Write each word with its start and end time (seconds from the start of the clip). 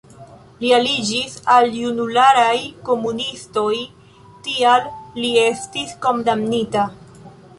Li 0.61 0.69
aliĝis 0.77 1.33
al 1.55 1.67
junularaj 1.79 2.55
komunistoj, 2.87 3.73
tial 4.47 4.89
li 5.21 5.31
estis 5.45 5.93
kondamnita. 6.07 6.87